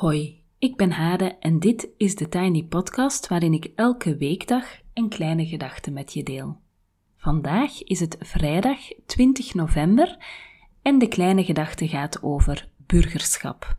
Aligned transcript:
Hoi, 0.00 0.42
ik 0.58 0.76
ben 0.76 0.90
Hade 0.90 1.36
en 1.40 1.58
dit 1.58 1.88
is 1.96 2.14
de 2.14 2.28
Tiny 2.28 2.64
Podcast 2.64 3.28
waarin 3.28 3.52
ik 3.52 3.72
elke 3.74 4.16
weekdag 4.16 4.64
een 4.94 5.08
kleine 5.08 5.46
gedachte 5.46 5.90
met 5.90 6.12
je 6.12 6.22
deel. 6.22 6.58
Vandaag 7.16 7.82
is 7.82 8.00
het 8.00 8.16
vrijdag 8.20 8.78
20 9.06 9.54
november 9.54 10.16
en 10.82 10.98
de 10.98 11.08
kleine 11.08 11.44
gedachte 11.44 11.88
gaat 11.88 12.22
over 12.22 12.68
burgerschap. 12.76 13.76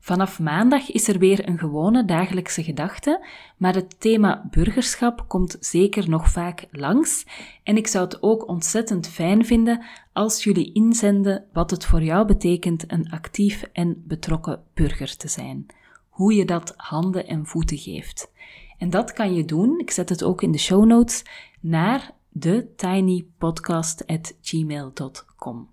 Vanaf 0.00 0.38
maandag 0.40 0.90
is 0.90 1.08
er 1.08 1.18
weer 1.18 1.48
een 1.48 1.58
gewone 1.58 2.04
dagelijkse 2.04 2.62
gedachte, 2.62 3.26
maar 3.56 3.74
het 3.74 4.00
thema 4.00 4.46
burgerschap 4.50 5.24
komt 5.28 5.56
zeker 5.60 6.08
nog 6.08 6.30
vaak 6.30 6.66
langs 6.70 7.26
en 7.62 7.76
ik 7.76 7.86
zou 7.86 8.04
het 8.04 8.22
ook 8.22 8.48
ontzettend 8.48 9.08
fijn 9.08 9.44
vinden 9.44 9.84
als 10.12 10.44
jullie 10.44 10.72
inzenden 10.72 11.44
wat 11.52 11.70
het 11.70 11.84
voor 11.84 12.02
jou 12.02 12.26
betekent 12.26 12.92
een 12.92 13.10
actief 13.10 13.62
en 13.72 14.02
betrokken 14.06 14.62
burger 14.74 15.16
te 15.16 15.28
zijn. 15.28 15.66
Hoe 16.08 16.34
je 16.34 16.44
dat 16.44 16.74
handen 16.76 17.26
en 17.26 17.46
voeten 17.46 17.78
geeft. 17.78 18.30
En 18.78 18.90
dat 18.90 19.12
kan 19.12 19.34
je 19.34 19.44
doen, 19.44 19.78
ik 19.78 19.90
zet 19.90 20.08
het 20.08 20.22
ook 20.22 20.42
in 20.42 20.52
de 20.52 20.58
show 20.58 20.84
notes, 20.84 21.24
naar 21.66 22.14
de 22.28 22.72
tinypodcast.gmail.com. 22.76 25.70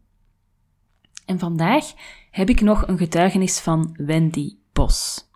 En 1.26 1.40
vandaag 1.40 1.86
heb 2.31 2.50
ik 2.50 2.62
nog 2.62 2.88
een 2.88 2.98
getuigenis 2.98 3.59
van 3.59 3.96
Wendy 3.98 4.56
Bos. 4.74 5.30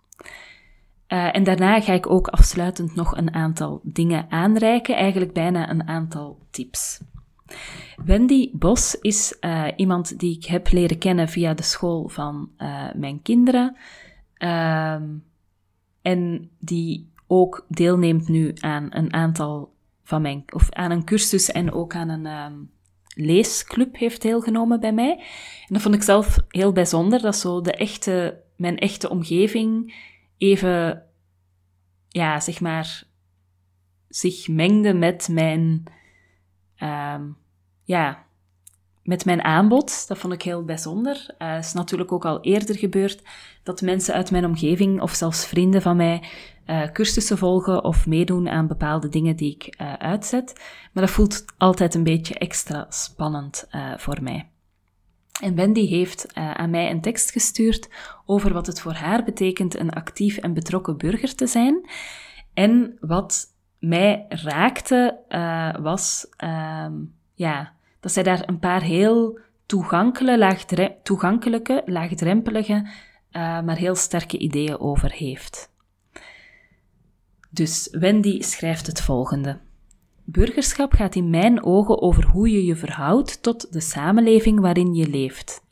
Uh, 1.08 1.36
en 1.36 1.44
daarna 1.44 1.80
ga 1.80 1.92
ik 1.92 2.10
ook 2.10 2.28
afsluitend 2.28 2.94
nog 2.94 3.16
een 3.16 3.34
aantal 3.34 3.80
dingen 3.82 4.30
aanreiken, 4.30 4.96
eigenlijk 4.96 5.32
bijna 5.32 5.70
een 5.70 5.88
aantal 5.88 6.38
tips. 6.50 7.00
Wendy 8.04 8.50
Bos 8.52 8.94
is 8.94 9.36
uh, 9.40 9.66
iemand 9.76 10.18
die 10.18 10.36
ik 10.36 10.44
heb 10.44 10.72
leren 10.72 10.98
kennen 10.98 11.28
via 11.28 11.54
de 11.54 11.62
school 11.62 12.08
van 12.08 12.50
uh, 12.58 12.92
mijn 12.94 13.22
kinderen. 13.22 13.76
Uh, 14.38 15.02
en 16.02 16.50
die 16.58 17.12
ook 17.26 17.66
deelneemt 17.68 18.28
nu 18.28 18.54
aan 18.60 18.86
een 18.90 19.12
aantal 19.12 19.76
van 20.08 20.22
mijn, 20.22 20.44
of 20.52 20.70
aan 20.70 20.90
een 20.90 21.04
cursus 21.04 21.50
en 21.50 21.72
ook 21.72 21.94
aan 21.94 22.08
een 22.08 22.26
um, 22.26 22.70
leesclub 23.14 23.96
heeft 23.96 24.22
deelgenomen 24.22 24.80
bij 24.80 24.92
mij. 24.92 25.16
En 25.66 25.74
dat 25.74 25.82
vond 25.82 25.94
ik 25.94 26.02
zelf 26.02 26.38
heel 26.48 26.72
bijzonder, 26.72 27.20
dat 27.20 27.36
zo 27.36 27.60
de 27.60 27.72
echte, 27.72 28.42
mijn 28.56 28.78
echte 28.78 29.08
omgeving 29.08 29.94
even, 30.38 31.06
ja, 32.08 32.40
zeg 32.40 32.60
maar, 32.60 33.04
zich 34.08 34.48
mengde 34.48 34.94
met 34.94 35.28
mijn, 35.30 35.82
um, 36.82 37.36
ja, 37.84 38.26
met 39.08 39.24
mijn 39.24 39.44
aanbod. 39.44 40.08
Dat 40.08 40.18
vond 40.18 40.32
ik 40.32 40.42
heel 40.42 40.64
bijzonder. 40.64 41.24
Het 41.38 41.48
uh, 41.48 41.58
is 41.58 41.72
natuurlijk 41.72 42.12
ook 42.12 42.24
al 42.24 42.40
eerder 42.40 42.76
gebeurd 42.76 43.22
dat 43.62 43.80
mensen 43.80 44.14
uit 44.14 44.30
mijn 44.30 44.44
omgeving 44.44 45.00
of 45.00 45.12
zelfs 45.12 45.46
vrienden 45.46 45.82
van 45.82 45.96
mij 45.96 46.22
uh, 46.66 46.90
cursussen 46.92 47.38
volgen 47.38 47.84
of 47.84 48.06
meedoen 48.06 48.48
aan 48.48 48.66
bepaalde 48.66 49.08
dingen 49.08 49.36
die 49.36 49.54
ik 49.54 49.80
uh, 49.80 49.92
uitzet. 49.92 50.60
Maar 50.92 51.04
dat 51.04 51.12
voelt 51.12 51.44
altijd 51.58 51.94
een 51.94 52.02
beetje 52.02 52.34
extra 52.34 52.86
spannend 52.88 53.68
voor 53.96 54.22
mij. 54.22 54.50
En 55.40 55.54
Wendy 55.54 55.86
heeft 55.86 56.34
aan 56.34 56.70
mij 56.70 56.90
een 56.90 57.00
tekst 57.00 57.30
gestuurd 57.30 57.88
over 58.26 58.52
wat 58.52 58.66
het 58.66 58.80
voor 58.80 58.92
haar 58.92 59.24
betekent 59.24 59.78
een 59.78 59.90
actief 59.90 60.36
en 60.36 60.54
betrokken 60.54 60.96
burger 60.96 61.34
te 61.34 61.46
zijn. 61.46 61.90
En 62.54 62.96
wat 63.00 63.46
mij 63.78 64.26
raakte 64.28 65.18
was 65.80 66.26
ehm, 66.36 66.94
ja, 67.34 67.76
dat 68.00 68.12
zij 68.12 68.22
daar 68.22 68.48
een 68.48 68.58
paar 68.58 68.82
heel 68.82 69.38
toegankelijke, 69.66 70.38
laagdre 70.38 70.96
toegankelijke 71.02 71.82
laagdrempelige, 71.86 72.88
maar 73.32 73.76
heel 73.76 73.94
sterke 73.94 74.38
ideeën 74.38 74.80
over 74.80 75.12
heeft. 75.12 75.72
Dus 77.50 77.88
Wendy 77.90 78.42
schrijft 78.42 78.86
het 78.86 79.02
volgende. 79.02 79.58
Burgerschap 80.24 80.92
gaat 80.92 81.14
in 81.14 81.30
mijn 81.30 81.64
ogen 81.64 82.02
over 82.02 82.26
hoe 82.26 82.50
je 82.50 82.64
je 82.64 82.76
verhoudt 82.76 83.42
tot 83.42 83.72
de 83.72 83.80
samenleving 83.80 84.60
waarin 84.60 84.94
je 84.94 85.08
leeft. 85.08 85.62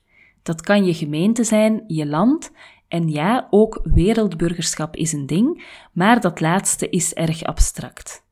Dat 0.42 0.60
kan 0.60 0.84
je 0.84 0.94
gemeente 0.94 1.44
zijn, 1.44 1.84
je 1.86 2.06
land, 2.06 2.52
en 2.88 3.08
ja, 3.08 3.46
ook 3.50 3.80
wereldburgerschap 3.82 4.96
is 4.96 5.12
een 5.12 5.26
ding, 5.26 5.64
maar 5.92 6.20
dat 6.20 6.40
laatste 6.40 6.88
is 6.88 7.14
erg 7.14 7.42
abstract. 7.42 8.25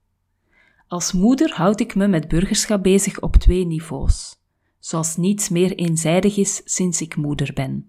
Als 0.88 1.12
moeder 1.12 1.52
houd 1.54 1.80
ik 1.80 1.94
me 1.94 2.08
met 2.08 2.28
burgerschap 2.28 2.82
bezig 2.82 3.20
op 3.20 3.36
twee 3.36 3.66
niveaus, 3.66 4.36
zoals 4.78 5.16
niets 5.16 5.48
meer 5.48 5.74
eenzijdig 5.74 6.36
is 6.36 6.62
sinds 6.64 7.00
ik 7.00 7.16
moeder 7.16 7.52
ben. 7.54 7.88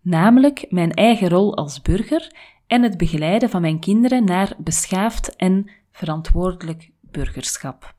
Namelijk 0.00 0.66
mijn 0.70 0.92
eigen 0.92 1.28
rol 1.28 1.56
als 1.56 1.82
burger 1.82 2.32
en 2.66 2.82
het 2.82 2.96
begeleiden 2.96 3.50
van 3.50 3.60
mijn 3.60 3.80
kinderen 3.80 4.24
naar 4.24 4.54
beschaafd 4.58 5.36
en 5.36 5.70
verantwoordelijk 5.92 6.90
burgerschap. 7.00 7.94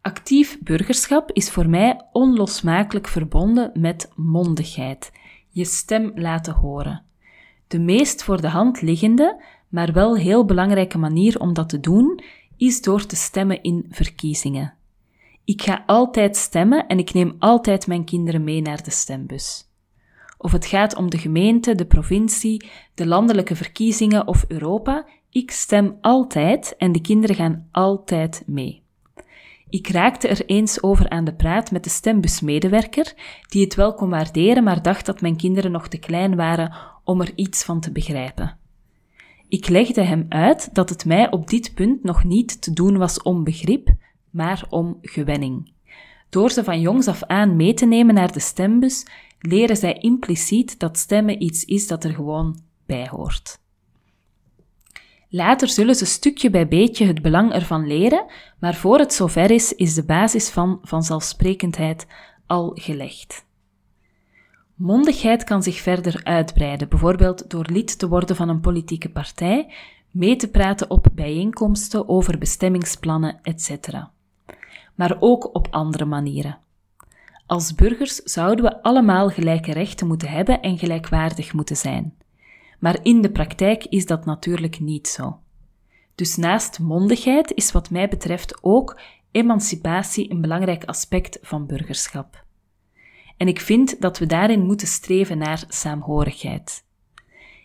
Actief 0.00 0.58
burgerschap 0.62 1.30
is 1.32 1.50
voor 1.50 1.68
mij 1.68 2.08
onlosmakelijk 2.12 3.08
verbonden 3.08 3.70
met 3.74 4.10
mondigheid, 4.14 5.12
je 5.48 5.64
stem 5.64 6.12
laten 6.14 6.54
horen. 6.54 7.04
De 7.66 7.78
meest 7.78 8.22
voor 8.24 8.40
de 8.40 8.48
hand 8.48 8.80
liggende, 8.80 9.44
maar 9.72 9.92
wel 9.92 10.16
heel 10.16 10.44
belangrijke 10.44 10.98
manier 10.98 11.40
om 11.40 11.52
dat 11.52 11.68
te 11.68 11.80
doen, 11.80 12.22
is 12.56 12.82
door 12.82 13.06
te 13.06 13.16
stemmen 13.16 13.62
in 13.62 13.86
verkiezingen. 13.90 14.74
Ik 15.44 15.62
ga 15.62 15.82
altijd 15.86 16.36
stemmen 16.36 16.86
en 16.86 16.98
ik 16.98 17.12
neem 17.12 17.36
altijd 17.38 17.86
mijn 17.86 18.04
kinderen 18.04 18.44
mee 18.44 18.60
naar 18.60 18.82
de 18.82 18.90
stembus. 18.90 19.70
Of 20.38 20.52
het 20.52 20.66
gaat 20.66 20.96
om 20.96 21.10
de 21.10 21.18
gemeente, 21.18 21.74
de 21.74 21.86
provincie, 21.86 22.70
de 22.94 23.06
landelijke 23.06 23.56
verkiezingen 23.56 24.26
of 24.26 24.44
Europa, 24.48 25.06
ik 25.30 25.50
stem 25.50 25.98
altijd 26.00 26.74
en 26.78 26.92
de 26.92 27.00
kinderen 27.00 27.36
gaan 27.36 27.68
altijd 27.70 28.42
mee. 28.46 28.82
Ik 29.68 29.88
raakte 29.88 30.28
er 30.28 30.46
eens 30.46 30.82
over 30.82 31.08
aan 31.08 31.24
de 31.24 31.34
praat 31.34 31.70
met 31.70 31.84
de 31.84 31.90
stembusmedewerker, 31.90 33.14
die 33.48 33.64
het 33.64 33.74
wel 33.74 33.94
kon 33.94 34.10
waarderen, 34.10 34.64
maar 34.64 34.82
dacht 34.82 35.06
dat 35.06 35.20
mijn 35.20 35.36
kinderen 35.36 35.70
nog 35.70 35.88
te 35.88 35.98
klein 35.98 36.36
waren 36.36 36.74
om 37.04 37.20
er 37.20 37.32
iets 37.34 37.64
van 37.64 37.80
te 37.80 37.92
begrijpen. 37.92 38.60
Ik 39.52 39.68
legde 39.68 40.02
hem 40.02 40.26
uit 40.28 40.74
dat 40.74 40.88
het 40.88 41.04
mij 41.04 41.30
op 41.30 41.48
dit 41.48 41.74
punt 41.74 42.02
nog 42.02 42.24
niet 42.24 42.62
te 42.62 42.72
doen 42.72 42.96
was 42.96 43.22
om 43.22 43.44
begrip, 43.44 43.88
maar 44.30 44.66
om 44.68 44.98
gewenning. 45.02 45.72
Door 46.28 46.50
ze 46.50 46.64
van 46.64 46.80
jongs 46.80 47.08
af 47.08 47.22
aan 47.22 47.56
mee 47.56 47.74
te 47.74 47.86
nemen 47.86 48.14
naar 48.14 48.32
de 48.32 48.40
stembus, 48.40 49.06
leren 49.38 49.76
zij 49.76 49.92
impliciet 49.92 50.78
dat 50.78 50.98
stemmen 50.98 51.42
iets 51.42 51.64
is 51.64 51.86
dat 51.86 52.04
er 52.04 52.14
gewoon 52.14 52.60
bij 52.86 53.08
hoort. 53.10 53.58
Later 55.28 55.68
zullen 55.68 55.94
ze 55.94 56.04
stukje 56.04 56.50
bij 56.50 56.68
beetje 56.68 57.06
het 57.06 57.22
belang 57.22 57.52
ervan 57.52 57.86
leren, 57.86 58.26
maar 58.58 58.74
voor 58.74 58.98
het 58.98 59.12
zover 59.12 59.50
is, 59.50 59.72
is 59.72 59.94
de 59.94 60.04
basis 60.04 60.50
van 60.50 60.78
vanzelfsprekendheid 60.82 62.06
al 62.46 62.70
gelegd. 62.74 63.44
Mondigheid 64.82 65.44
kan 65.44 65.62
zich 65.62 65.80
verder 65.80 66.20
uitbreiden, 66.24 66.88
bijvoorbeeld 66.88 67.50
door 67.50 67.66
lid 67.72 67.98
te 67.98 68.08
worden 68.08 68.36
van 68.36 68.48
een 68.48 68.60
politieke 68.60 69.08
partij, 69.08 69.72
mee 70.10 70.36
te 70.36 70.48
praten 70.48 70.90
op 70.90 71.06
bijeenkomsten 71.12 72.08
over 72.08 72.38
bestemmingsplannen, 72.38 73.38
etc. 73.42 73.88
Maar 74.94 75.16
ook 75.20 75.54
op 75.54 75.68
andere 75.70 76.04
manieren. 76.04 76.58
Als 77.46 77.74
burgers 77.74 78.14
zouden 78.16 78.64
we 78.64 78.82
allemaal 78.82 79.28
gelijke 79.28 79.72
rechten 79.72 80.06
moeten 80.06 80.28
hebben 80.28 80.60
en 80.60 80.78
gelijkwaardig 80.78 81.52
moeten 81.52 81.76
zijn. 81.76 82.14
Maar 82.78 82.98
in 83.02 83.20
de 83.20 83.30
praktijk 83.30 83.84
is 83.84 84.06
dat 84.06 84.24
natuurlijk 84.24 84.80
niet 84.80 85.08
zo. 85.08 85.38
Dus 86.14 86.36
naast 86.36 86.78
mondigheid 86.78 87.52
is 87.54 87.72
wat 87.72 87.90
mij 87.90 88.08
betreft 88.08 88.58
ook 88.60 89.00
emancipatie 89.30 90.30
een 90.30 90.40
belangrijk 90.40 90.84
aspect 90.84 91.38
van 91.42 91.66
burgerschap. 91.66 92.44
En 93.42 93.48
ik 93.48 93.60
vind 93.60 94.00
dat 94.00 94.18
we 94.18 94.26
daarin 94.26 94.60
moeten 94.60 94.86
streven 94.86 95.38
naar 95.38 95.64
saamhorigheid. 95.68 96.84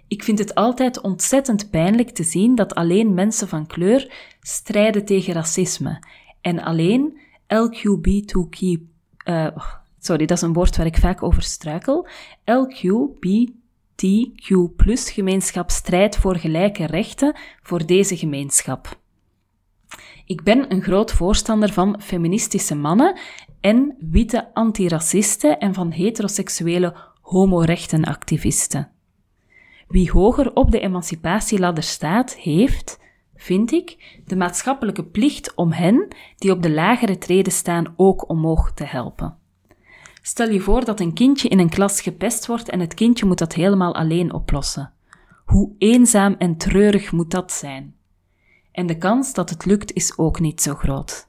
Ik 0.07 0.23
vind 0.23 0.39
het 0.39 0.55
altijd 0.55 1.01
ontzettend 1.01 1.69
pijnlijk 1.69 2.09
te 2.09 2.23
zien 2.23 2.55
dat 2.55 2.75
alleen 2.75 3.13
mensen 3.13 3.47
van 3.47 3.67
kleur 3.67 4.13
strijden 4.41 5.05
tegen 5.05 5.33
racisme 5.33 6.03
en 6.41 6.63
alleen 6.63 7.19
LQB2Q. 7.53 8.59
Uh, 8.59 8.79
eh, 9.23 9.57
sorry, 9.99 10.25
dat 10.25 10.37
is 10.37 10.43
een 10.43 10.53
woord 10.53 10.77
waar 10.77 10.85
ik 10.85 10.97
vaak 10.97 11.23
over 11.23 11.43
struikel. 11.43 12.07
LQBTQ 12.45 13.55
gemeenschap 15.13 15.69
strijdt 15.69 16.17
voor 16.17 16.35
gelijke 16.35 16.85
rechten 16.85 17.35
voor 17.61 17.85
deze 17.85 18.17
gemeenschap. 18.17 18.99
Ik 20.25 20.43
ben 20.43 20.71
een 20.71 20.81
groot 20.81 21.11
voorstander 21.11 21.73
van 21.73 22.01
feministische 22.01 22.75
mannen 22.75 23.19
en 23.67 23.95
witte 23.99 24.53
antiracisten 24.53 25.59
en 25.59 25.73
van 25.73 25.91
heteroseksuele 25.91 26.95
homorechtenactivisten. 27.21 28.91
Wie 29.87 30.11
hoger 30.11 30.55
op 30.55 30.71
de 30.71 30.79
emancipatieladder 30.79 31.83
staat, 31.83 32.35
heeft, 32.35 32.99
vind 33.35 33.71
ik, 33.71 34.21
de 34.25 34.35
maatschappelijke 34.35 35.03
plicht 35.03 35.55
om 35.55 35.71
hen, 35.71 36.07
die 36.37 36.51
op 36.51 36.61
de 36.61 36.71
lagere 36.71 37.17
treden 37.17 37.53
staan, 37.53 37.93
ook 37.95 38.29
omhoog 38.29 38.71
te 38.73 38.83
helpen. 38.83 39.37
Stel 40.21 40.49
je 40.49 40.59
voor 40.59 40.85
dat 40.85 40.99
een 40.99 41.13
kindje 41.13 41.49
in 41.49 41.59
een 41.59 41.69
klas 41.69 42.01
gepest 42.01 42.45
wordt 42.45 42.69
en 42.69 42.79
het 42.79 42.93
kindje 42.93 43.25
moet 43.25 43.37
dat 43.37 43.53
helemaal 43.53 43.95
alleen 43.95 44.33
oplossen. 44.33 44.93
Hoe 45.45 45.75
eenzaam 45.77 46.35
en 46.37 46.57
treurig 46.57 47.11
moet 47.11 47.31
dat 47.31 47.51
zijn? 47.51 47.95
En 48.71 48.87
de 48.87 48.97
kans 48.97 49.33
dat 49.33 49.49
het 49.49 49.65
lukt 49.65 49.93
is 49.93 50.17
ook 50.17 50.39
niet 50.39 50.61
zo 50.61 50.73
groot. 50.73 51.26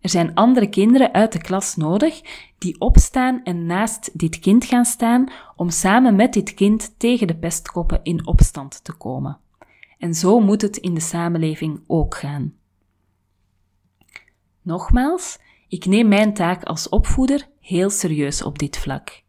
Er 0.00 0.08
zijn 0.08 0.34
andere 0.34 0.68
kinderen 0.68 1.12
uit 1.12 1.32
de 1.32 1.40
klas 1.40 1.76
nodig 1.76 2.20
die 2.58 2.80
opstaan 2.80 3.44
en 3.44 3.66
naast 3.66 4.18
dit 4.18 4.38
kind 4.38 4.64
gaan 4.64 4.84
staan 4.84 5.30
om 5.56 5.70
samen 5.70 6.16
met 6.16 6.32
dit 6.32 6.54
kind 6.54 6.94
tegen 6.98 7.26
de 7.26 7.36
pestkoppen 7.36 8.00
in 8.02 8.26
opstand 8.26 8.84
te 8.84 8.92
komen. 8.92 9.38
En 9.98 10.14
zo 10.14 10.40
moet 10.40 10.62
het 10.62 10.76
in 10.76 10.94
de 10.94 11.00
samenleving 11.00 11.80
ook 11.86 12.14
gaan. 12.14 12.54
Nogmaals, 14.62 15.38
ik 15.68 15.84
neem 15.84 16.08
mijn 16.08 16.34
taak 16.34 16.62
als 16.62 16.88
opvoeder 16.88 17.48
heel 17.60 17.90
serieus 17.90 18.42
op 18.42 18.58
dit 18.58 18.76
vlak. 18.76 19.22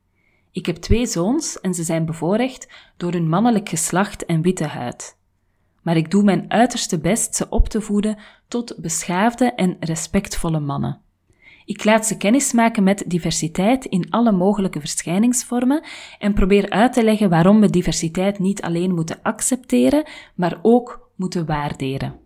Ik 0.52 0.66
heb 0.66 0.76
twee 0.76 1.06
zoons 1.06 1.60
en 1.60 1.74
ze 1.74 1.84
zijn 1.84 2.06
bevoorrecht 2.06 2.68
door 2.98 3.12
hun 3.12 3.30
mannelijk 3.30 3.70
geslacht 3.70 4.26
en 4.26 4.42
witte 4.42 4.66
huid 4.66 5.20
maar 5.82 5.98
ik 5.98 6.12
doe 6.12 6.24
mijn 6.24 6.46
uiterste 6.48 7.00
best 7.00 7.36
ze 7.36 7.50
op 7.50 7.68
te 7.68 7.82
voeden 7.82 8.18
tot 8.48 8.76
beschaafde 8.78 9.46
en 9.46 9.78
respectvolle 9.80 10.60
mannen. 10.60 11.02
Ik 11.66 11.84
laat 11.84 12.06
ze 12.06 12.18
kennismaken 12.18 12.84
met 12.84 13.04
diversiteit 13.08 13.86
in 13.86 14.10
alle 14.10 14.32
mogelijke 14.32 14.80
verschijningsvormen 14.80 15.84
en 16.20 16.34
probeer 16.34 16.70
uit 16.70 16.94
te 16.94 17.04
leggen 17.04 17.30
waarom 17.30 17.60
we 17.60 17.70
diversiteit 17.70 18.40
niet 18.40 18.62
alleen 18.62 18.94
moeten 18.94 19.20
accepteren, 19.22 20.04
maar 20.36 20.60
ook 20.62 21.10
moeten 21.16 21.46
waarderen. 21.46 22.20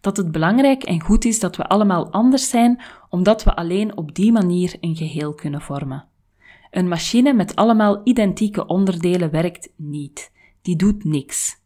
Dat 0.00 0.16
het 0.16 0.32
belangrijk 0.32 0.82
en 0.82 1.00
goed 1.00 1.24
is 1.24 1.40
dat 1.40 1.56
we 1.56 1.66
allemaal 1.66 2.12
anders 2.12 2.48
zijn, 2.48 2.82
omdat 3.08 3.44
we 3.44 3.56
alleen 3.56 3.96
op 3.96 4.14
die 4.14 4.32
manier 4.32 4.76
een 4.80 4.96
geheel 4.96 5.34
kunnen 5.34 5.60
vormen. 5.60 6.04
Een 6.70 6.88
machine 6.88 7.32
met 7.32 7.56
allemaal 7.56 8.00
identieke 8.04 8.66
onderdelen 8.66 9.30
werkt 9.30 9.72
niet. 9.76 10.32
Die 10.62 10.76
doet 10.76 11.04
niks. 11.04 11.59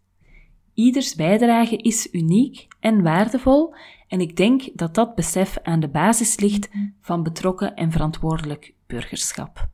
Ieders 0.74 1.14
bijdrage 1.14 1.76
is 1.76 2.08
uniek 2.12 2.66
en 2.80 3.02
waardevol 3.02 3.74
en 4.08 4.20
ik 4.20 4.36
denk 4.36 4.62
dat 4.74 4.94
dat 4.94 5.14
besef 5.14 5.58
aan 5.62 5.80
de 5.80 5.88
basis 5.88 6.38
ligt 6.38 6.70
van 7.00 7.22
betrokken 7.22 7.74
en 7.74 7.90
verantwoordelijk 7.90 8.74
burgerschap. 8.86 9.68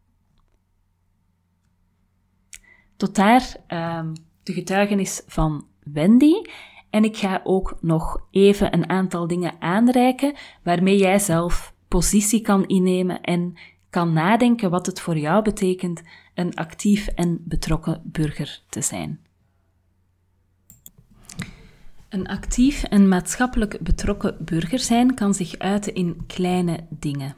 Tot 2.97 3.15
daar 3.15 3.57
um, 3.69 4.13
de 4.43 4.53
getuigenis 4.53 5.23
van 5.27 5.67
Wendy. 5.93 6.33
En 6.91 7.05
ik 7.05 7.17
ga 7.17 7.41
ook 7.45 7.79
nog 7.81 8.27
even 8.31 8.75
een 8.75 8.89
aantal 8.89 9.27
dingen 9.27 9.61
aanreiken 9.61 10.35
waarmee 10.63 10.99
jij 10.99 11.19
zelf 11.19 11.75
positie 11.89 12.41
kan 12.41 12.67
innemen 12.67 13.21
en 13.21 13.59
kan 13.91 14.13
nadenken 14.13 14.71
wat 14.71 14.87
het 14.87 15.01
voor 15.01 15.19
jou 15.19 15.43
betekent 15.43 16.03
een 16.35 16.55
actief 16.55 17.07
en 17.07 17.43
betrokken 17.45 18.03
burger 18.05 18.63
te 18.69 18.81
zijn. 18.81 19.21
Een 22.11 22.29
actief 22.29 22.83
en 22.83 23.09
maatschappelijk 23.09 23.81
betrokken 23.81 24.37
burger 24.39 24.79
zijn 24.79 25.15
kan 25.15 25.35
zich 25.35 25.59
uiten 25.59 25.95
in 25.95 26.27
kleine 26.27 26.79
dingen. 26.89 27.37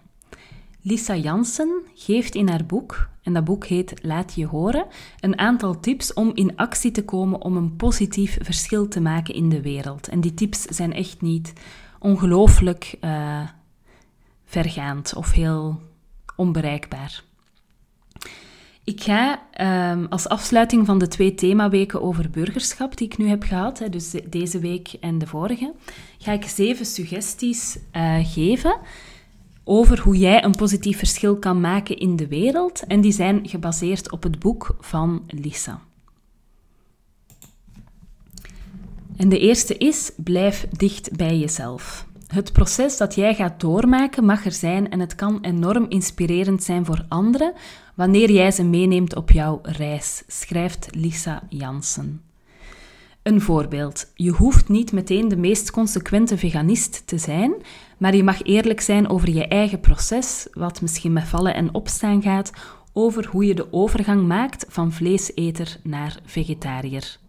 Lisa 0.82 1.16
Jansen 1.16 1.82
geeft 1.94 2.34
in 2.34 2.48
haar 2.48 2.66
boek, 2.66 3.08
en 3.22 3.32
dat 3.32 3.44
boek 3.44 3.66
heet 3.66 3.94
Laat 4.02 4.34
je 4.34 4.46
horen, 4.46 4.86
een 5.20 5.38
aantal 5.38 5.80
tips 5.80 6.12
om 6.12 6.30
in 6.34 6.56
actie 6.56 6.90
te 6.90 7.04
komen 7.04 7.42
om 7.42 7.56
een 7.56 7.76
positief 7.76 8.38
verschil 8.40 8.88
te 8.88 9.00
maken 9.00 9.34
in 9.34 9.48
de 9.48 9.60
wereld. 9.60 10.08
En 10.08 10.20
die 10.20 10.34
tips 10.34 10.62
zijn 10.62 10.93
echt 10.93 11.20
niet 11.20 11.52
ongelooflijk 11.98 12.96
uh, 13.00 13.48
vergaand 14.44 15.14
of 15.14 15.32
heel 15.32 15.81
onbereikbaar. 16.36 17.22
Ik 18.84 19.03
ga 19.03 19.43
um, 19.93 20.06
als 20.06 20.29
afsluiting 20.29 20.86
van 20.86 20.98
de 20.98 21.08
twee 21.08 21.34
themaweken 21.34 22.03
over 22.03 22.31
burgerschap 22.31 22.96
die 22.96 23.06
ik 23.06 23.19
nu 23.19 23.29
heb 23.29 23.43
gehad, 23.43 23.79
hè, 23.79 23.89
dus 23.89 24.15
deze 24.29 24.58
week 24.58 24.93
en 25.01 25.19
de 25.19 25.27
vorige, 25.27 25.72
ga 26.19 26.32
ik 26.32 26.44
zeven 26.44 26.86
suggesties 26.86 27.79
uh, 27.96 28.19
geven 28.22 28.79
over 29.65 30.01
hoe 30.01 30.17
jij 30.17 30.44
een 30.44 30.56
positief 30.56 30.98
verschil 30.98 31.36
kan 31.39 31.60
maken 31.60 31.98
in 31.98 32.17
de 32.17 32.29
wereld. 32.29 32.86
En 32.86 33.01
die 33.01 33.12
zijn 33.12 33.48
gebaseerd 33.48 34.12
op 34.12 34.22
het 34.22 34.39
boek 34.39 34.77
van 34.81 35.22
Lisa. 35.27 35.81
En 39.17 39.29
de 39.29 39.39
eerste 39.39 39.77
is: 39.77 40.10
blijf 40.17 40.67
dicht 40.70 41.17
bij 41.17 41.39
jezelf. 41.39 42.06
Het 42.32 42.53
proces 42.53 42.96
dat 42.96 43.15
jij 43.15 43.34
gaat 43.34 43.60
doormaken 43.60 44.24
mag 44.24 44.44
er 44.44 44.53
zijn 44.53 44.91
en 44.91 45.01
het 45.01 45.15
kan 45.15 45.39
enorm 45.41 45.86
inspirerend 45.89 46.62
zijn 46.62 46.84
voor 46.84 47.05
anderen 47.08 47.53
wanneer 47.94 48.31
jij 48.31 48.51
ze 48.51 48.65
meeneemt 48.65 49.17
op 49.17 49.31
jouw 49.31 49.58
reis, 49.62 50.22
schrijft 50.27 50.89
Lisa 50.94 51.43
Jansen. 51.48 52.22
Een 53.22 53.41
voorbeeld. 53.41 54.12
Je 54.15 54.31
hoeft 54.31 54.69
niet 54.69 54.93
meteen 54.93 55.29
de 55.29 55.36
meest 55.36 55.70
consequente 55.70 56.39
veganist 56.39 57.06
te 57.06 57.19
zijn, 57.19 57.55
maar 57.98 58.17
je 58.17 58.24
mag 58.24 58.43
eerlijk 58.43 58.81
zijn 58.81 59.08
over 59.08 59.31
je 59.31 59.48
eigen 59.48 59.81
proces, 59.81 60.46
wat 60.53 60.81
misschien 60.81 61.12
met 61.12 61.24
vallen 61.24 61.55
en 61.55 61.74
opstaan 61.74 62.22
gaat, 62.22 62.53
over 62.93 63.27
hoe 63.27 63.44
je 63.44 63.55
de 63.55 63.72
overgang 63.72 64.27
maakt 64.27 64.65
van 64.69 64.93
vleeseter 64.93 65.77
naar 65.82 66.19
vegetariër. 66.24 67.20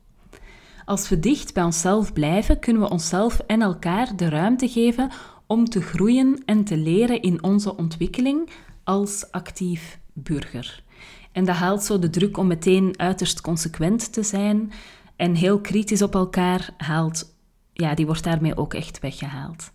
Als 0.85 1.09
we 1.09 1.19
dicht 1.19 1.53
bij 1.53 1.63
onszelf 1.63 2.13
blijven, 2.13 2.59
kunnen 2.59 2.81
we 2.81 2.89
onszelf 2.89 3.39
en 3.39 3.61
elkaar 3.61 4.15
de 4.15 4.29
ruimte 4.29 4.67
geven 4.67 5.11
om 5.47 5.65
te 5.65 5.81
groeien 5.81 6.41
en 6.45 6.63
te 6.63 6.77
leren 6.77 7.21
in 7.21 7.43
onze 7.43 7.77
ontwikkeling 7.77 8.49
als 8.83 9.31
actief 9.31 9.99
burger. 10.13 10.83
En 11.31 11.45
dat 11.45 11.55
haalt 11.55 11.83
zo 11.83 11.99
de 11.99 12.09
druk 12.09 12.37
om 12.37 12.47
meteen 12.47 12.93
uiterst 12.99 13.41
consequent 13.41 14.13
te 14.13 14.23
zijn 14.23 14.71
en 15.15 15.35
heel 15.35 15.61
kritisch 15.61 16.01
op 16.01 16.15
elkaar 16.15 16.69
haalt, 16.77 17.35
ja, 17.73 17.93
die 17.93 18.05
wordt 18.05 18.23
daarmee 18.23 18.57
ook 18.57 18.73
echt 18.73 18.99
weggehaald. 18.99 19.71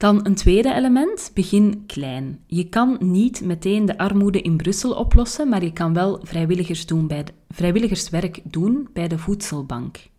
Dan 0.00 0.26
een 0.26 0.34
tweede 0.34 0.74
element, 0.74 1.30
begin 1.34 1.84
klein. 1.86 2.40
Je 2.46 2.68
kan 2.68 2.96
niet 3.00 3.40
meteen 3.44 3.86
de 3.86 3.98
armoede 3.98 4.42
in 4.42 4.56
Brussel 4.56 4.92
oplossen, 4.92 5.48
maar 5.48 5.64
je 5.64 5.72
kan 5.72 5.94
wel 5.94 6.20
vrijwilligers 6.22 6.86
doen 6.86 7.06
bij 7.06 7.24
vrijwilligerswerk 7.48 8.40
doen 8.44 8.88
bij 8.92 9.08
de 9.08 9.18
voedselbank. 9.18 10.09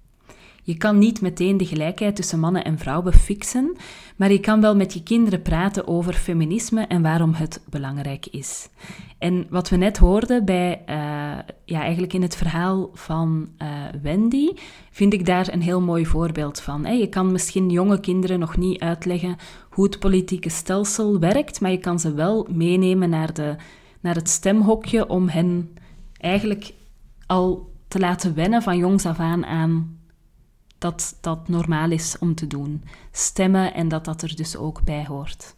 Je 0.71 0.77
kan 0.77 0.97
niet 0.97 1.21
meteen 1.21 1.57
de 1.57 1.65
gelijkheid 1.65 2.15
tussen 2.15 2.39
mannen 2.39 2.63
en 2.63 2.77
vrouwen 2.77 3.13
fixen, 3.13 3.75
maar 4.15 4.31
je 4.31 4.39
kan 4.39 4.61
wel 4.61 4.75
met 4.75 4.93
je 4.93 5.03
kinderen 5.03 5.41
praten 5.41 5.87
over 5.87 6.13
feminisme 6.13 6.81
en 6.81 7.01
waarom 7.01 7.33
het 7.33 7.61
belangrijk 7.69 8.25
is. 8.25 8.69
En 9.17 9.45
wat 9.49 9.69
we 9.69 9.75
net 9.75 9.97
hoorden 9.97 10.45
bij, 10.45 10.81
uh, 10.89 10.95
ja, 11.65 11.81
eigenlijk 11.81 12.13
in 12.13 12.21
het 12.21 12.35
verhaal 12.35 12.89
van 12.93 13.49
uh, 13.57 13.67
Wendy, 14.01 14.49
vind 14.91 15.13
ik 15.13 15.25
daar 15.25 15.53
een 15.53 15.61
heel 15.61 15.81
mooi 15.81 16.05
voorbeeld 16.05 16.59
van. 16.59 16.97
Je 16.97 17.07
kan 17.07 17.31
misschien 17.31 17.69
jonge 17.69 17.99
kinderen 17.99 18.39
nog 18.39 18.57
niet 18.57 18.79
uitleggen 18.79 19.35
hoe 19.69 19.85
het 19.85 19.99
politieke 19.99 20.49
stelsel 20.49 21.19
werkt, 21.19 21.61
maar 21.61 21.71
je 21.71 21.77
kan 21.77 21.99
ze 21.99 22.13
wel 22.13 22.47
meenemen 22.51 23.09
naar, 23.09 23.33
de, 23.33 23.55
naar 24.01 24.15
het 24.15 24.29
stemhokje 24.29 25.09
om 25.09 25.27
hen 25.27 25.73
eigenlijk 26.17 26.73
al 27.25 27.69
te 27.87 27.99
laten 27.99 28.35
wennen 28.35 28.61
van 28.61 28.77
jongs 28.77 29.05
af 29.05 29.19
aan 29.19 29.45
aan 29.45 29.99
dat 30.81 31.17
dat 31.21 31.47
normaal 31.47 31.91
is 31.91 32.15
om 32.19 32.35
te 32.35 32.47
doen. 32.47 32.83
Stemmen 33.11 33.73
en 33.73 33.87
dat 33.87 34.05
dat 34.05 34.21
er 34.21 34.35
dus 34.35 34.55
ook 34.55 34.83
bij 34.83 35.05
hoort. 35.07 35.55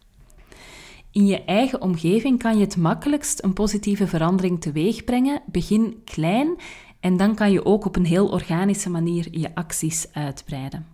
In 1.11 1.25
je 1.25 1.43
eigen 1.43 1.81
omgeving 1.81 2.39
kan 2.39 2.57
je 2.57 2.63
het 2.63 2.77
makkelijkst 2.77 3.43
een 3.43 3.53
positieve 3.53 4.07
verandering 4.07 4.61
teweeg 4.61 5.03
brengen. 5.03 5.41
Begin 5.45 6.01
klein 6.05 6.55
en 6.99 7.17
dan 7.17 7.35
kan 7.35 7.51
je 7.51 7.65
ook 7.65 7.85
op 7.85 7.95
een 7.95 8.05
heel 8.05 8.27
organische 8.27 8.89
manier 8.89 9.27
je 9.31 9.55
acties 9.55 10.07
uitbreiden. 10.13 10.87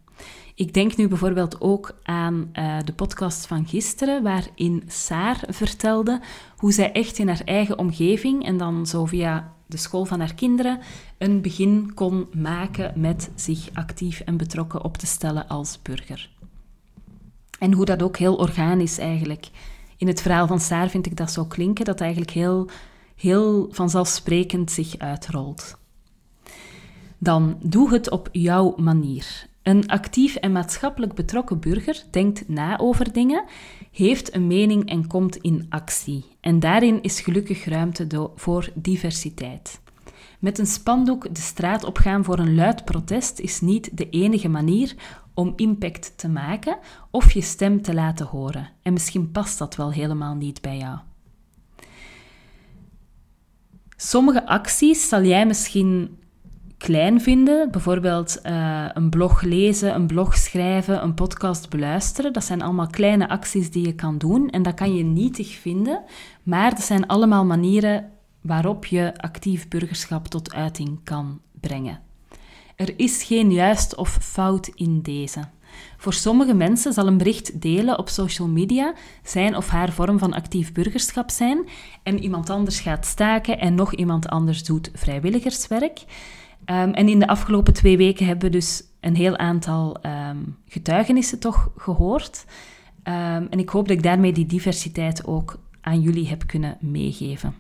Ik 0.55 0.73
denk 0.73 0.95
nu 0.95 1.07
bijvoorbeeld 1.07 1.61
ook 1.61 1.95
aan 2.03 2.49
uh, 2.53 2.77
de 2.85 2.93
podcast 2.93 3.45
van 3.45 3.67
gisteren, 3.67 4.23
waarin 4.23 4.83
Saar 4.87 5.43
vertelde 5.47 6.21
hoe 6.57 6.71
zij 6.71 6.91
echt 6.91 7.17
in 7.17 7.27
haar 7.27 7.41
eigen 7.45 7.77
omgeving 7.77 8.45
en 8.45 8.57
dan 8.57 8.85
zo 8.87 9.05
via 9.05 9.53
de 9.69 9.77
school 9.77 10.05
van 10.05 10.19
haar 10.19 10.33
kinderen 10.33 10.79
een 11.17 11.41
begin 11.41 11.93
kon 11.93 12.27
maken 12.33 12.99
met 12.99 13.29
zich 13.35 13.69
actief 13.73 14.19
en 14.19 14.37
betrokken 14.37 14.83
op 14.83 14.97
te 14.97 15.05
stellen 15.05 15.47
als 15.47 15.79
burger. 15.81 16.29
En 17.59 17.73
hoe 17.73 17.85
dat 17.85 18.01
ook 18.01 18.17
heel 18.17 18.35
organisch 18.35 18.97
eigenlijk. 18.97 19.49
In 19.97 20.07
het 20.07 20.21
verhaal 20.21 20.47
van 20.47 20.59
Saar 20.59 20.89
vind 20.89 21.05
ik 21.05 21.17
dat 21.17 21.31
zo 21.31 21.45
klinken, 21.45 21.85
dat 21.85 22.01
eigenlijk 22.01 22.31
heel, 22.31 22.69
heel 23.15 23.67
vanzelfsprekend 23.71 24.71
zich 24.71 24.97
uitrolt. 24.97 25.77
Dan 27.17 27.57
doe 27.61 27.93
het 27.93 28.09
op 28.09 28.29
jouw 28.31 28.73
manier. 28.77 29.47
Een 29.63 29.87
actief 29.87 30.35
en 30.35 30.51
maatschappelijk 30.51 31.13
betrokken 31.13 31.59
burger 31.59 32.03
denkt 32.11 32.47
na 32.47 32.77
over 32.77 33.13
dingen, 33.13 33.43
heeft 33.91 34.35
een 34.35 34.47
mening 34.47 34.89
en 34.89 35.07
komt 35.07 35.35
in 35.35 35.65
actie. 35.69 36.25
En 36.39 36.59
daarin 36.59 37.01
is 37.01 37.21
gelukkig 37.21 37.65
ruimte 37.65 38.31
voor 38.35 38.69
diversiteit. 38.73 39.81
Met 40.39 40.59
een 40.59 40.65
spandoek 40.65 41.35
de 41.35 41.41
straat 41.41 41.83
opgaan 41.83 42.23
voor 42.23 42.39
een 42.39 42.55
luid 42.55 42.85
protest 42.85 43.39
is 43.39 43.61
niet 43.61 43.97
de 43.97 44.09
enige 44.09 44.47
manier 44.47 44.95
om 45.33 45.53
impact 45.55 46.17
te 46.17 46.29
maken 46.29 46.77
of 47.11 47.31
je 47.31 47.41
stem 47.41 47.81
te 47.81 47.93
laten 47.93 48.25
horen. 48.25 48.69
En 48.81 48.93
misschien 48.93 49.31
past 49.31 49.57
dat 49.57 49.75
wel 49.75 49.91
helemaal 49.91 50.35
niet 50.35 50.61
bij 50.61 50.77
jou. 50.77 50.97
Sommige 53.95 54.47
acties 54.47 55.07
zal 55.07 55.23
jij 55.23 55.45
misschien 55.45 56.17
klein 56.79 57.21
vinden. 57.21 57.71
Bijvoorbeeld 57.71 58.39
uh, 58.45 58.85
een 58.93 59.09
blog 59.09 59.41
lezen, 59.41 59.95
een 59.95 60.07
blog 60.07 60.37
schrijven, 60.37 61.03
een 61.03 61.13
podcast 61.13 61.69
beluisteren. 61.69 62.33
Dat 62.33 62.43
zijn 62.43 62.61
allemaal 62.61 62.87
kleine 62.87 63.29
acties 63.29 63.71
die 63.71 63.85
je 63.85 63.95
kan 63.95 64.17
doen 64.17 64.49
en 64.49 64.61
dat 64.61 64.73
kan 64.73 64.95
je 64.95 65.03
nietig 65.03 65.51
vinden. 65.51 66.03
Maar 66.43 66.69
dat 66.69 66.83
zijn 66.83 67.07
allemaal 67.07 67.45
manieren 67.45 68.09
waarop 68.41 68.85
je 68.85 69.13
actief 69.17 69.67
burgerschap 69.67 70.27
tot 70.27 70.53
uiting 70.53 70.99
kan 71.03 71.39
brengen. 71.59 71.99
Er 72.75 72.93
is 72.99 73.23
geen 73.23 73.51
juist 73.51 73.95
of 73.95 74.17
fout 74.21 74.67
in 74.67 75.01
deze. 75.01 75.39
Voor 75.97 76.13
sommige 76.13 76.53
mensen 76.53 76.93
zal 76.93 77.07
een 77.07 77.17
bericht 77.17 77.61
delen 77.61 77.97
op 77.97 78.09
social 78.09 78.47
media 78.47 78.93
zijn 79.23 79.55
of 79.55 79.67
haar 79.67 79.91
vorm 79.91 80.19
van 80.19 80.33
actief 80.33 80.71
burgerschap 80.71 81.29
zijn 81.29 81.69
en 82.03 82.23
iemand 82.23 82.49
anders 82.49 82.79
gaat 82.79 83.05
staken 83.05 83.59
en 83.59 83.75
nog 83.75 83.93
iemand 83.93 84.27
anders 84.27 84.63
doet 84.63 84.91
vrijwilligerswerk. 84.93 86.03
Um, 86.71 86.93
en 86.93 87.09
in 87.09 87.19
de 87.19 87.27
afgelopen 87.27 87.73
twee 87.73 87.97
weken 87.97 88.25
hebben 88.25 88.45
we 88.45 88.55
dus 88.55 88.83
een 88.99 89.15
heel 89.15 89.37
aantal 89.37 89.97
um, 90.05 90.57
getuigenissen 90.67 91.39
toch 91.39 91.71
gehoord. 91.77 92.45
Um, 93.03 93.47
en 93.49 93.59
ik 93.59 93.69
hoop 93.69 93.87
dat 93.87 93.97
ik 93.97 94.03
daarmee 94.03 94.33
die 94.33 94.45
diversiteit 94.45 95.25
ook 95.25 95.59
aan 95.81 96.01
jullie 96.01 96.27
heb 96.27 96.47
kunnen 96.47 96.77
meegeven. 96.79 97.55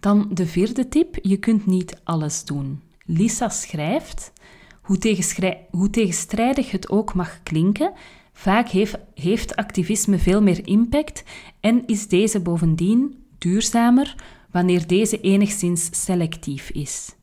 Dan 0.00 0.28
de 0.32 0.46
vierde 0.46 0.88
tip: 0.88 1.18
je 1.22 1.36
kunt 1.36 1.66
niet 1.66 2.00
alles 2.04 2.44
doen. 2.44 2.80
Lisa 3.04 3.48
schrijft: 3.48 4.32
hoe, 4.82 4.98
hoe 5.70 5.90
tegenstrijdig 5.90 6.70
het 6.70 6.90
ook 6.90 7.14
mag 7.14 7.42
klinken, 7.42 7.92
vaak 8.32 8.68
heeft, 8.68 8.98
heeft 9.14 9.56
activisme 9.56 10.18
veel 10.18 10.42
meer 10.42 10.66
impact 10.66 11.24
en 11.60 11.86
is 11.86 12.08
deze 12.08 12.40
bovendien 12.40 13.24
duurzamer 13.38 14.14
wanneer 14.50 14.86
deze 14.86 15.20
enigszins 15.20 16.04
selectief 16.04 16.70
is. 16.70 17.14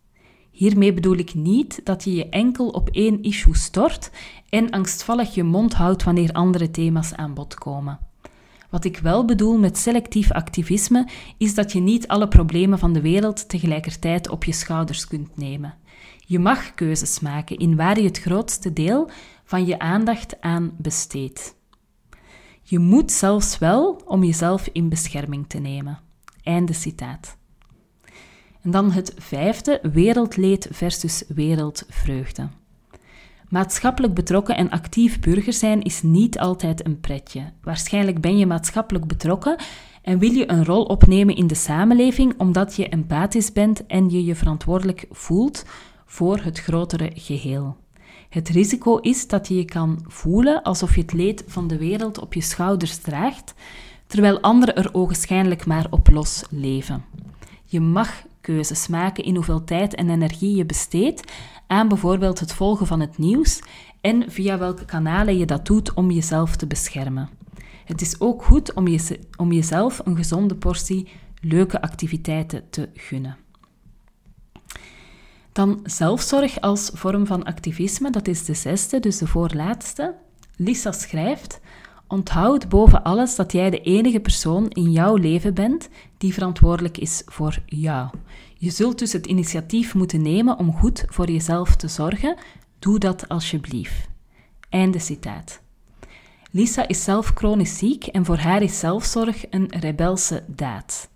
Hiermee 0.62 0.94
bedoel 0.94 1.18
ik 1.18 1.34
niet 1.34 1.82
dat 1.84 2.03
je 2.03 2.13
je 2.13 2.30
enkel 2.30 2.68
op 2.68 2.89
één 2.89 3.24
issue 3.24 3.56
stort 3.56 4.12
en 4.50 4.70
angstvallig 4.70 5.36
je 5.36 5.44
mond 5.44 5.74
houdt 5.74 6.03
wanneer 6.03 6.32
andere 6.32 6.72
thema's 6.72 7.13
aan 7.13 7.34
bod 7.34 7.53
komen. 7.53 8.00
Wat 8.70 8.86
ik 8.86 8.98
wel 8.98 9.25
bedoel 9.25 9.58
met 9.58 9.77
selectief 9.77 10.32
activisme 10.32 11.08
is 11.38 11.56
dat 11.56 11.72
je 11.72 11.80
niet 11.80 12.08
alle 12.08 12.27
problemen 12.27 12.80
van 12.80 12.94
de 12.94 13.01
wereld 13.01 13.50
tegelijkertijd 13.50 14.30
op 14.30 14.44
je 14.44 14.51
schouders 14.51 15.08
kunt 15.08 15.38
nemen. 15.38 15.74
Je 16.25 16.39
mag 16.39 16.74
keuzes 16.74 17.20
maken 17.20 17.58
in 17.58 17.75
waar 17.75 18.00
je 18.00 18.08
het 18.08 18.20
grootste 18.20 18.74
deel 18.74 19.10
van 19.44 19.65
je 19.65 19.80
aandacht 19.80 20.41
aan 20.41 20.72
besteedt. 20.77 21.56
Je 22.62 22.80
moet 22.80 23.12
zelfs 23.12 23.58
wel 23.58 24.01
om 24.06 24.24
jezelf 24.24 24.70
in 24.72 24.89
bescherming 24.89 25.46
te 25.48 25.60
nemen. 25.60 26.00
Einde 26.44 26.74
citaat. 26.74 27.39
En 28.62 28.72
dan 28.72 28.91
het 28.91 29.13
vijfde, 29.18 29.80
wereldleed 29.94 30.68
versus 30.72 31.24
wereldvreugde. 31.27 32.48
Maatschappelijk 33.50 34.13
betrokken 34.13 34.56
en 34.56 34.70
actief 34.70 35.20
burger 35.20 35.53
zijn 35.53 35.82
is 35.82 36.01
niet 36.01 36.39
altijd 36.39 36.86
een 36.86 37.00
pretje. 37.00 37.41
Waarschijnlijk 37.62 38.22
ben 38.22 38.38
je 38.38 38.46
maatschappelijk 38.46 39.08
betrokken 39.08 39.56
en 40.01 40.20
wil 40.20 40.32
je 40.32 40.51
een 40.51 40.65
rol 40.65 40.84
opnemen 40.84 41.36
in 41.36 41.48
de 41.48 41.56
samenleving 41.56 42.34
omdat 42.38 42.75
je 42.75 42.89
empathisch 42.89 43.51
bent 43.51 43.86
en 43.86 44.10
je 44.10 44.25
je 44.25 44.36
verantwoordelijk 44.36 45.06
voelt 45.10 45.65
voor 46.06 46.39
het 46.39 46.60
grotere 46.60 47.12
geheel. 47.13 47.77
Het 48.30 48.50
risico 48.50 48.98
is 48.98 49.27
dat 49.27 49.48
je 49.48 49.56
je 49.56 49.65
kan 49.65 50.06
voelen 50.08 50.62
alsof 50.62 50.96
je 50.96 51.01
het 51.01 51.13
leed 51.13 51.44
van 51.48 51.68
de 51.68 51.77
wereld 51.77 52.20
op 52.20 52.34
je 52.34 52.41
schouders 52.41 52.98
draagt, 52.98 53.53
terwijl 54.08 54.39
anderen 54.39 54.75
er 54.75 54.94
ogenschijnlijk 54.94 55.65
maar 55.65 55.88
op 55.89 56.10
los 56.10 56.44
leven. 56.50 57.03
Je 57.65 57.80
mag 57.80 58.24
keuzes 58.41 58.88
maken 58.88 59.24
in 59.24 59.36
hoeveel 59.36 59.63
tijd 59.63 59.95
en 59.95 60.10
energie 60.10 60.55
je 60.55 60.65
besteedt 60.65 61.31
aan 61.67 61.88
bijvoorbeeld 61.88 62.39
het 62.39 62.53
volgen 62.53 62.88
van 62.88 63.00
het 63.00 63.17
nieuws 63.17 63.62
en 64.01 64.31
via 64.31 64.57
welke 64.57 64.86
kanalen 64.86 65.38
je 65.38 65.45
dat 65.45 65.65
doet 65.65 65.93
om 65.93 66.12
jezelf 66.12 66.55
te 66.55 66.67
beschermen. 66.67 67.29
Het 67.86 68.01
is 68.01 68.19
ook 68.19 68.43
goed 68.43 68.74
om, 68.74 68.88
je, 68.88 69.19
om 69.38 69.51
jezelf 69.51 70.01
een 70.03 70.15
gezonde 70.15 70.55
portie 70.55 71.07
leuke 71.41 71.81
activiteiten 71.81 72.69
te 72.69 72.89
gunnen. 72.93 73.38
Dan 75.51 75.79
zelfzorg 75.83 76.62
als 76.62 76.91
vorm 76.93 77.25
van 77.25 77.43
activisme, 77.43 78.10
dat 78.10 78.27
is 78.27 78.45
de 78.45 78.53
zesde, 78.53 79.00
dus 79.00 79.17
de 79.17 79.27
voorlaatste. 79.27 80.15
Lisa 80.55 80.91
schrijft: 80.91 81.61
Onthoud 82.12 82.70
boven 82.70 83.03
alles 83.03 83.36
dat 83.36 83.51
jij 83.51 83.70
de 83.70 83.82
enige 83.82 84.20
persoon 84.20 84.70
in 84.70 84.91
jouw 84.91 85.15
leven 85.15 85.53
bent 85.53 85.89
die 86.18 86.34
verantwoordelijk 86.34 86.98
is 86.98 87.22
voor 87.25 87.60
jou. 87.65 88.10
Je 88.58 88.70
zult 88.70 89.00
dus 89.00 89.13
het 89.13 89.25
initiatief 89.25 89.94
moeten 89.94 90.22
nemen 90.22 90.58
om 90.58 90.74
goed 90.74 91.06
voor 91.08 91.32
jezelf 91.32 91.75
te 91.75 91.88
zorgen. 91.88 92.38
Doe 92.80 93.00
dat 93.00 93.30
alsjeblieft. 93.30 94.08
Einde 94.70 95.00
citaat. 95.00 95.62
Lisa 96.51 96.88
is 96.88 97.03
zelf 97.03 97.32
chronisch 97.36 97.77
ziek 97.77 98.06
en 98.06 98.25
voor 98.25 98.38
haar 98.38 98.62
is 98.62 98.80
zelfzorg 98.80 99.46
een 99.50 99.68
rebelse 99.80 100.44
daad. 100.48 101.10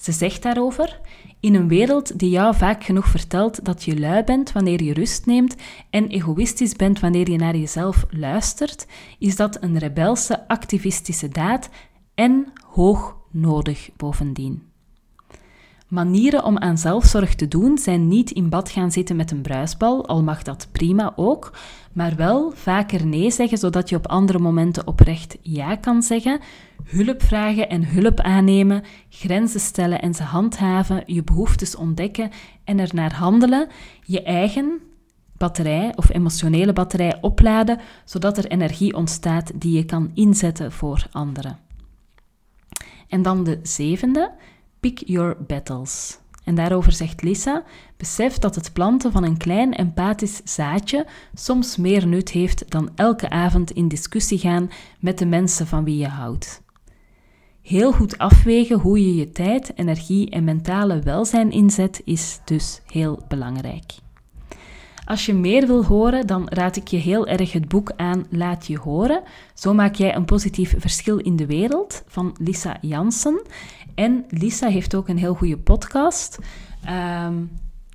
Ze 0.00 0.12
zegt 0.12 0.42
daarover: 0.42 1.00
In 1.40 1.54
een 1.54 1.68
wereld 1.68 2.18
die 2.18 2.30
jou 2.30 2.56
vaak 2.56 2.84
genoeg 2.84 3.06
vertelt 3.06 3.64
dat 3.64 3.84
je 3.84 3.98
lui 3.98 4.24
bent 4.24 4.52
wanneer 4.52 4.82
je 4.82 4.92
rust 4.92 5.26
neemt 5.26 5.56
en 5.90 6.08
egoïstisch 6.08 6.74
bent 6.74 7.00
wanneer 7.00 7.30
je 7.30 7.38
naar 7.38 7.56
jezelf 7.56 8.06
luistert, 8.10 8.86
is 9.18 9.36
dat 9.36 9.62
een 9.62 9.78
rebelse 9.78 10.48
activistische 10.48 11.28
daad 11.28 11.68
en 12.14 12.52
hoog 12.70 13.16
nodig 13.30 13.90
bovendien. 13.96 14.69
Manieren 15.90 16.44
om 16.44 16.58
aan 16.58 16.78
zelfzorg 16.78 17.34
te 17.34 17.48
doen 17.48 17.78
zijn 17.78 18.08
niet 18.08 18.30
in 18.30 18.48
bad 18.48 18.70
gaan 18.70 18.90
zitten 18.90 19.16
met 19.16 19.30
een 19.30 19.42
bruisbal, 19.42 20.06
al 20.06 20.22
mag 20.22 20.42
dat 20.42 20.68
prima 20.72 21.12
ook, 21.16 21.52
maar 21.92 22.16
wel 22.16 22.52
vaker 22.54 23.06
nee 23.06 23.30
zeggen 23.30 23.58
zodat 23.58 23.88
je 23.88 23.96
op 23.96 24.06
andere 24.06 24.38
momenten 24.38 24.86
oprecht 24.86 25.36
ja 25.42 25.76
kan 25.76 26.02
zeggen, 26.02 26.40
hulp 26.84 27.22
vragen 27.22 27.68
en 27.68 27.84
hulp 27.84 28.20
aannemen, 28.20 28.82
grenzen 29.08 29.60
stellen 29.60 30.00
en 30.00 30.14
ze 30.14 30.22
handhaven, 30.22 31.02
je 31.06 31.24
behoeftes 31.24 31.76
ontdekken 31.76 32.30
en 32.64 32.78
er 32.78 32.90
naar 32.92 33.14
handelen, 33.14 33.68
je 34.02 34.22
eigen 34.22 34.80
batterij 35.36 35.92
of 35.96 36.14
emotionele 36.14 36.72
batterij 36.72 37.18
opladen, 37.20 37.78
zodat 38.04 38.38
er 38.38 38.46
energie 38.46 38.94
ontstaat 38.94 39.60
die 39.60 39.76
je 39.76 39.84
kan 39.84 40.10
inzetten 40.14 40.72
voor 40.72 41.06
anderen. 41.10 41.58
En 43.08 43.22
dan 43.22 43.44
de 43.44 43.58
zevende, 43.62 44.32
pick 44.80 45.02
your 45.06 45.36
battles. 45.46 46.18
En 46.44 46.54
daarover 46.54 46.92
zegt 46.92 47.22
Lisa: 47.22 47.64
besef 47.96 48.38
dat 48.38 48.54
het 48.54 48.72
planten 48.72 49.12
van 49.12 49.24
een 49.24 49.36
klein 49.36 49.72
empathisch 49.72 50.40
zaadje 50.44 51.06
soms 51.34 51.76
meer 51.76 52.06
nut 52.06 52.30
heeft 52.30 52.70
dan 52.70 52.90
elke 52.94 53.30
avond 53.30 53.70
in 53.70 53.88
discussie 53.88 54.38
gaan 54.38 54.70
met 55.00 55.18
de 55.18 55.26
mensen 55.26 55.66
van 55.66 55.84
wie 55.84 55.98
je 55.98 56.08
houdt. 56.08 56.62
Heel 57.62 57.92
goed 57.92 58.18
afwegen 58.18 58.78
hoe 58.78 59.06
je 59.06 59.14
je 59.14 59.30
tijd, 59.30 59.72
energie 59.74 60.30
en 60.30 60.44
mentale 60.44 61.00
welzijn 61.00 61.50
inzet 61.50 62.02
is 62.04 62.40
dus 62.44 62.80
heel 62.86 63.22
belangrijk. 63.28 63.92
Als 65.10 65.26
je 65.26 65.34
meer 65.34 65.66
wil 65.66 65.84
horen, 65.84 66.26
dan 66.26 66.48
raad 66.48 66.76
ik 66.76 66.88
je 66.88 66.96
heel 66.96 67.26
erg 67.26 67.52
het 67.52 67.68
boek 67.68 67.92
aan 67.96 68.26
Laat 68.30 68.66
je 68.66 68.78
horen. 68.78 69.22
Zo 69.54 69.74
maak 69.74 69.94
jij 69.94 70.14
een 70.16 70.24
positief 70.24 70.74
verschil 70.78 71.16
in 71.16 71.36
de 71.36 71.46
wereld 71.46 72.02
van 72.06 72.36
Lisa 72.38 72.76
Jansen. 72.80 73.42
En 73.94 74.24
Lisa 74.28 74.68
heeft 74.68 74.94
ook 74.94 75.08
een 75.08 75.18
heel 75.18 75.34
goede 75.34 75.58
podcast. 75.58 76.38
Ehm, 76.84 77.44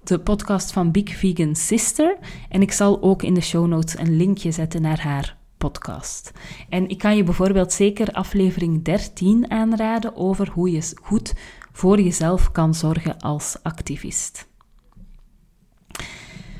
de 0.03 0.19
podcast 0.19 0.71
van 0.71 0.91
Big 0.91 1.17
Vegan 1.17 1.55
Sister. 1.55 2.17
En 2.49 2.61
ik 2.61 2.71
zal 2.71 3.01
ook 3.01 3.23
in 3.23 3.33
de 3.33 3.41
show 3.41 3.67
notes 3.67 3.97
een 3.97 4.17
linkje 4.17 4.51
zetten 4.51 4.81
naar 4.81 5.01
haar 5.01 5.37
podcast. 5.57 6.31
En 6.69 6.89
ik 6.89 6.97
kan 6.97 7.15
je 7.15 7.23
bijvoorbeeld 7.23 7.73
zeker 7.73 8.11
aflevering 8.11 8.83
13 8.83 9.51
aanraden 9.51 10.15
over 10.15 10.49
hoe 10.49 10.71
je 10.71 10.93
goed 11.01 11.33
voor 11.71 12.01
jezelf 12.01 12.51
kan 12.51 12.73
zorgen 12.73 13.19
als 13.19 13.57
activist. 13.63 14.47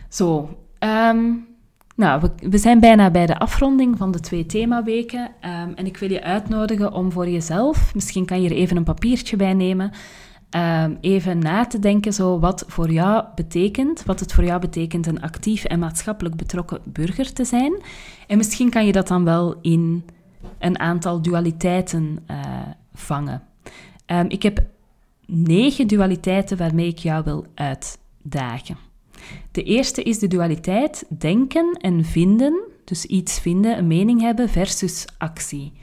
Zo, 0.10 0.58
ehm, 0.80 1.32
nou, 1.96 2.30
we, 2.50 2.58
zijn 2.58 2.80
bijna 2.80 3.12
bij 3.12 3.26
de 3.26 3.40
afronding 3.40 3.98
van 3.98 4.12
de 4.12 4.20
twee 4.20 4.46
themaweken. 4.46 5.22
Um, 5.22 5.74
en 5.76 5.86
ik 5.86 5.98
wil 5.98 6.12
je 6.12 6.24
uitnodigen 6.24 6.94
om 6.94 7.12
voor 7.12 7.30
jezelf, 7.30 7.96
misschien 7.96 8.26
kan 8.26 8.42
je 8.42 8.50
er 8.50 8.56
even 8.56 8.78
een 8.78 8.84
papiertje 8.84 9.36
bij 9.36 9.54
nemen, 9.54 9.92
um, 10.56 10.98
even 11.02 11.40
na 11.40 11.66
te 11.66 11.80
denken 11.80 12.14
zo 12.14 12.40
wat 12.40 12.64
voor 12.68 12.92
jou 12.92 13.24
betekent, 13.36 14.04
wat 14.04 14.20
het 14.20 14.34
voor 14.34 14.44
jou 14.44 14.60
betekent 14.60 15.08
een 15.08 15.22
actief 15.22 15.64
en 15.64 15.80
maatschappelijk 15.80 16.36
betrokken 16.36 16.80
burger 16.84 17.34
te 17.34 17.46
zijn. 17.46 17.82
En 18.28 18.38
misschien 18.38 18.70
kan 18.70 18.86
je 18.86 18.92
dat 18.92 19.08
dan 19.08 19.24
wel 19.24 19.56
in 19.62 20.06
een 20.60 20.80
aantal 20.80 21.22
dualiteiten 21.22 22.20
uh, 22.32 22.38
vangen. 22.94 23.42
ik 24.28 24.44
heb 24.44 24.64
negen 25.26 25.88
dualiteiten 25.88 26.58
waarmee 26.58 26.88
ik 26.88 26.98
jou 26.98 27.24
wil 27.24 27.46
uitdagen. 27.56 28.85
De 29.52 29.64
eerste 29.64 30.04
is 30.04 30.20
de 30.20 30.28
dualiteit 30.28 31.06
denken 31.10 31.74
en 31.74 32.06
vinden, 32.06 32.62
dus 32.84 33.06
iets 33.06 33.40
vinden, 33.40 33.78
een 33.78 33.88
mening 33.88 34.22
hebben 34.22 34.50
versus 34.50 35.06
actie. 35.18 35.74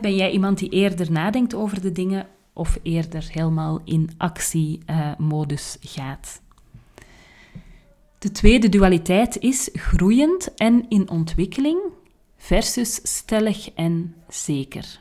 ben 0.00 0.16
jij 0.16 0.30
iemand 0.30 0.58
die 0.58 0.68
eerder 0.68 1.12
nadenkt 1.12 1.54
over 1.54 1.80
de 1.80 1.92
dingen 1.92 2.26
of 2.52 2.78
eerder 2.82 3.28
helemaal 3.28 3.80
in 3.84 4.10
actiemodus 4.16 5.76
gaat? 5.80 6.40
De 8.18 8.30
tweede 8.30 8.68
dualiteit 8.68 9.38
is 9.38 9.68
groeiend 9.72 10.54
en 10.54 10.88
in 10.88 11.10
ontwikkeling 11.10 11.78
versus 12.36 13.00
stellig 13.02 13.72
en 13.72 14.14
zeker. 14.28 15.00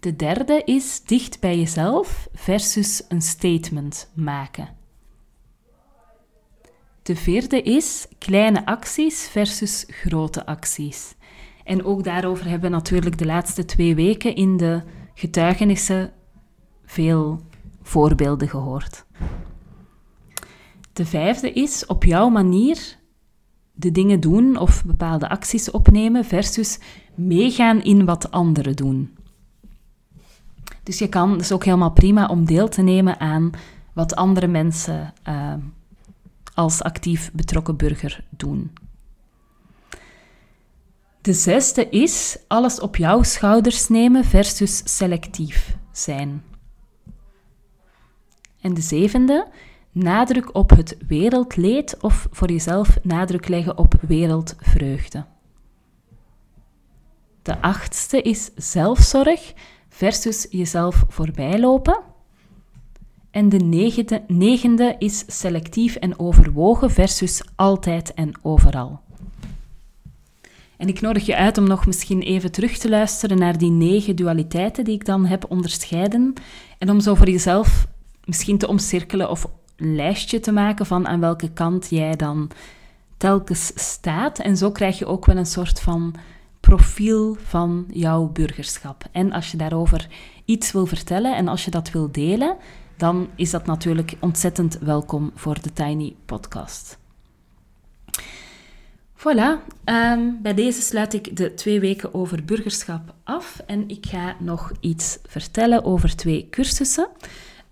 De 0.00 0.16
derde 0.16 0.62
is 0.64 1.02
dicht 1.02 1.40
bij 1.40 1.58
jezelf 1.58 2.28
versus 2.32 3.04
een 3.08 3.22
statement 3.22 4.10
maken. 4.14 4.77
De 7.08 7.16
vierde 7.16 7.62
is 7.62 8.06
kleine 8.18 8.66
acties 8.66 9.28
versus 9.28 9.84
grote 9.88 10.46
acties. 10.46 11.14
En 11.64 11.84
ook 11.84 12.04
daarover 12.04 12.48
hebben 12.48 12.70
we 12.70 12.76
natuurlijk 12.76 13.18
de 13.18 13.26
laatste 13.26 13.64
twee 13.64 13.94
weken 13.94 14.34
in 14.34 14.56
de 14.56 14.82
getuigenissen 15.14 16.12
veel 16.84 17.40
voorbeelden 17.82 18.48
gehoord. 18.48 19.04
De 20.92 21.06
vijfde 21.06 21.52
is 21.52 21.86
op 21.86 22.04
jouw 22.04 22.28
manier 22.28 22.96
de 23.72 23.90
dingen 23.90 24.20
doen 24.20 24.56
of 24.56 24.84
bepaalde 24.84 25.28
acties 25.28 25.70
opnemen 25.70 26.24
versus 26.24 26.78
meegaan 27.14 27.82
in 27.82 28.04
wat 28.04 28.30
anderen 28.30 28.76
doen. 28.76 29.16
Dus 30.82 30.98
je 30.98 31.08
kan, 31.08 31.30
het 31.30 31.40
is 31.40 31.52
ook 31.52 31.64
helemaal 31.64 31.92
prima 31.92 32.26
om 32.26 32.44
deel 32.44 32.68
te 32.68 32.82
nemen 32.82 33.20
aan 33.20 33.50
wat 33.92 34.16
andere 34.16 34.46
mensen 34.46 35.12
uh, 35.28 35.54
als 36.58 36.82
actief 36.82 37.30
betrokken 37.32 37.76
burger 37.76 38.24
doen. 38.30 38.72
De 41.20 41.32
zesde 41.32 41.88
is 41.88 42.38
alles 42.48 42.80
op 42.80 42.96
jouw 42.96 43.22
schouders 43.22 43.88
nemen 43.88 44.24
versus 44.24 44.96
selectief 44.96 45.76
zijn. 45.92 46.42
En 48.60 48.74
de 48.74 48.80
zevende, 48.80 49.48
nadruk 49.92 50.54
op 50.54 50.70
het 50.70 50.96
wereldleed 51.08 52.00
of 52.00 52.28
voor 52.30 52.50
jezelf 52.50 52.98
nadruk 53.02 53.48
leggen 53.48 53.78
op 53.78 53.94
wereldvreugde. 54.00 55.26
De 57.42 57.60
achtste 57.60 58.22
is 58.22 58.50
zelfzorg 58.54 59.52
versus 59.88 60.46
jezelf 60.50 61.04
voorbijlopen. 61.08 62.02
En 63.38 63.48
de 63.48 63.58
negende, 64.26 64.96
is 64.98 65.24
selectief 65.26 65.94
en 65.94 66.18
overwogen 66.18 66.90
versus 66.90 67.42
altijd 67.56 68.14
en 68.14 68.32
overal. 68.42 69.00
En 70.76 70.88
ik 70.88 71.00
nodig 71.00 71.26
je 71.26 71.36
uit 71.36 71.58
om 71.58 71.66
nog 71.66 71.86
misschien 71.86 72.20
even 72.20 72.52
terug 72.52 72.78
te 72.78 72.88
luisteren 72.88 73.38
naar 73.38 73.58
die 73.58 73.70
negen 73.70 74.16
dualiteiten 74.16 74.84
die 74.84 74.94
ik 74.94 75.04
dan 75.04 75.26
heb 75.26 75.44
onderscheiden. 75.48 76.32
En 76.78 76.90
om 76.90 77.00
zo 77.00 77.14
voor 77.14 77.30
jezelf 77.30 77.86
misschien 78.24 78.58
te 78.58 78.68
omcirkelen 78.68 79.30
of 79.30 79.44
een 79.76 79.96
lijstje 79.96 80.40
te 80.40 80.52
maken 80.52 80.86
van 80.86 81.06
aan 81.06 81.20
welke 81.20 81.50
kant 81.52 81.86
jij 81.90 82.16
dan 82.16 82.50
telkens 83.16 83.72
staat. 83.74 84.38
En 84.38 84.56
zo 84.56 84.70
krijg 84.70 84.98
je 84.98 85.06
ook 85.06 85.26
wel 85.26 85.36
een 85.36 85.46
soort 85.46 85.80
van 85.80 86.14
profiel 86.60 87.36
van 87.44 87.84
jouw 87.90 88.26
burgerschap. 88.26 89.04
En 89.12 89.32
als 89.32 89.50
je 89.50 89.56
daarover 89.56 90.08
iets 90.44 90.72
wil 90.72 90.86
vertellen 90.86 91.36
en 91.36 91.48
als 91.48 91.64
je 91.64 91.70
dat 91.70 91.90
wil 91.90 92.12
delen, 92.12 92.56
dan 92.98 93.28
is 93.34 93.50
dat 93.50 93.66
natuurlijk 93.66 94.14
ontzettend 94.20 94.78
welkom 94.78 95.30
voor 95.34 95.60
de 95.62 95.72
Tiny 95.72 96.16
Podcast. 96.24 96.98
Voilà, 99.14 99.58
ehm, 99.84 100.20
bij 100.42 100.54
deze 100.54 100.80
sluit 100.80 101.14
ik 101.14 101.36
de 101.36 101.54
twee 101.54 101.80
weken 101.80 102.14
over 102.14 102.44
burgerschap 102.44 103.14
af 103.24 103.60
en 103.66 103.88
ik 103.88 104.06
ga 104.06 104.36
nog 104.40 104.72
iets 104.80 105.18
vertellen 105.26 105.84
over 105.84 106.16
twee 106.16 106.48
cursussen. 106.50 107.08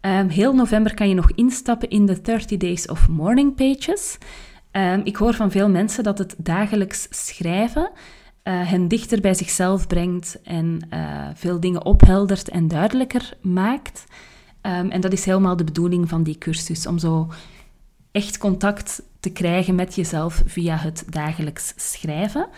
Um, 0.00 0.28
heel 0.28 0.54
november 0.54 0.94
kan 0.94 1.08
je 1.08 1.14
nog 1.14 1.30
instappen 1.30 1.90
in 1.90 2.06
de 2.06 2.20
30 2.20 2.58
Days 2.58 2.86
of 2.86 3.08
Morning 3.08 3.54
Pages. 3.54 4.18
Um, 4.72 5.00
ik 5.04 5.16
hoor 5.16 5.34
van 5.34 5.50
veel 5.50 5.68
mensen 5.68 6.04
dat 6.04 6.18
het 6.18 6.34
dagelijks 6.38 7.06
schrijven 7.10 7.90
uh, 8.48 8.70
hen 8.70 8.88
dichter 8.88 9.20
bij 9.20 9.34
zichzelf 9.34 9.86
brengt 9.86 10.38
en 10.42 10.88
uh, 10.90 11.28
veel 11.34 11.60
dingen 11.60 11.84
opheldert 11.84 12.48
en 12.48 12.68
duidelijker 12.68 13.32
maakt. 13.40 14.04
Um, 14.66 14.90
en 14.90 15.00
dat 15.00 15.12
is 15.12 15.24
helemaal 15.24 15.56
de 15.56 15.64
bedoeling 15.64 16.08
van 16.08 16.22
die 16.22 16.38
cursus, 16.38 16.86
om 16.86 16.98
zo 16.98 17.28
echt 18.12 18.38
contact 18.38 19.02
te 19.20 19.30
krijgen 19.30 19.74
met 19.74 19.94
jezelf 19.94 20.42
via 20.46 20.76
het 20.76 21.04
dagelijks 21.10 21.72
schrijven. 21.76 22.48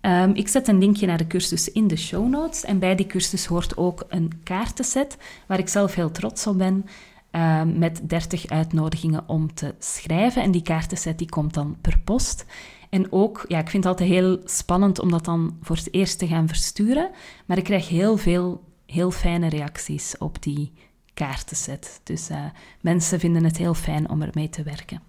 Um, 0.00 0.34
ik 0.34 0.48
zet 0.48 0.68
een 0.68 0.78
linkje 0.78 1.06
naar 1.06 1.18
de 1.18 1.26
cursus 1.26 1.72
in 1.72 1.86
de 1.86 1.96
show 1.96 2.28
notes. 2.28 2.64
En 2.64 2.78
bij 2.78 2.94
die 2.94 3.06
cursus 3.06 3.46
hoort 3.46 3.76
ook 3.76 4.04
een 4.08 4.32
kaartenset, 4.42 5.16
waar 5.46 5.58
ik 5.58 5.68
zelf 5.68 5.94
heel 5.94 6.10
trots 6.10 6.46
op 6.46 6.58
ben, 6.58 6.86
um, 7.30 7.78
met 7.78 8.08
30 8.08 8.48
uitnodigingen 8.48 9.28
om 9.28 9.54
te 9.54 9.74
schrijven. 9.78 10.42
En 10.42 10.50
die 10.50 10.62
kaartenset 10.62 11.18
die 11.18 11.28
komt 11.28 11.54
dan 11.54 11.76
per 11.80 11.98
post. 12.04 12.44
En 12.90 13.12
ook, 13.12 13.44
ja, 13.48 13.58
ik 13.58 13.70
vind 13.70 13.84
het 13.84 13.92
altijd 13.92 14.10
heel 14.10 14.40
spannend 14.44 15.00
om 15.00 15.10
dat 15.10 15.24
dan 15.24 15.56
voor 15.62 15.76
het 15.76 15.94
eerst 15.94 16.18
te 16.18 16.26
gaan 16.26 16.48
versturen. 16.48 17.10
Maar 17.46 17.58
ik 17.58 17.64
krijg 17.64 17.88
heel 17.88 18.16
veel 18.16 18.64
heel 18.86 19.10
fijne 19.10 19.48
reacties 19.48 20.18
op 20.18 20.42
die 20.42 20.72
kaartenset. 21.16 22.00
Dus 22.02 22.30
uh, 22.30 22.44
mensen 22.80 23.20
vinden 23.20 23.44
het 23.44 23.56
heel 23.56 23.74
fijn 23.74 24.10
om 24.10 24.22
ermee 24.22 24.48
te 24.48 24.62
werken. 24.62 25.00